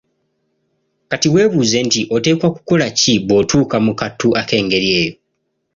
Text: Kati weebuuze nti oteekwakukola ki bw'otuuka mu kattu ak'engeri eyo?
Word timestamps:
Kati 1.09 1.27
weebuuze 1.33 1.77
nti 1.87 2.01
oteekwakukola 2.15 2.85
ki 2.99 3.13
bw'otuuka 3.25 3.77
mu 3.85 3.93
kattu 3.99 4.27
ak'engeri 4.41 4.87
eyo? 5.01 5.13